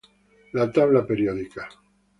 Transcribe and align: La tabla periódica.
La 0.53 0.65
tabla 0.71 1.05
periódica. 1.05 1.69